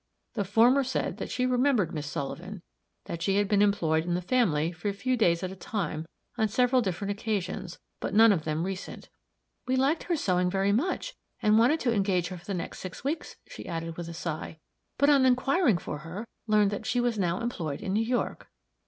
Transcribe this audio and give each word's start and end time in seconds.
The 0.33 0.43
former 0.43 0.83
said 0.83 1.17
that 1.17 1.29
she 1.29 1.45
remembered 1.45 1.93
Miss 1.93 2.07
Sullivan; 2.07 2.63
that 3.05 3.21
she 3.21 3.35
had 3.37 3.47
been 3.47 3.61
employed 3.61 4.03
in 4.03 4.15
the 4.15 4.21
family, 4.23 4.71
for 4.71 4.89
a 4.89 4.93
few 4.93 5.15
days 5.15 5.43
at 5.43 5.51
a 5.51 5.55
time, 5.55 6.07
on 6.39 6.47
several 6.47 6.81
different 6.81 7.11
occasions, 7.11 7.77
but 7.99 8.11
none 8.11 8.31
of 8.31 8.43
them 8.43 8.63
recent. 8.63 9.09
"We 9.67 9.75
liked 9.75 10.05
her 10.05 10.15
sewing 10.15 10.49
very 10.49 10.71
much, 10.71 11.13
and 11.39 11.59
wanted 11.59 11.79
to 11.81 11.93
engage 11.93 12.29
her 12.29 12.37
for 12.39 12.45
the 12.45 12.55
next 12.55 12.79
six 12.79 13.03
weeks," 13.03 13.35
she 13.47 13.67
added, 13.67 13.95
with 13.95 14.07
a 14.09 14.13
sigh, 14.15 14.57
"but 14.97 15.11
on 15.11 15.23
inquiring 15.23 15.77
for 15.77 15.99
her, 15.99 16.25
learned 16.47 16.71
that 16.71 16.87
she 16.87 16.99
was 16.99 17.19
now 17.19 17.39
employed 17.39 17.81
in 17.81 17.93
New 17.93 18.03
York." 18.03 18.47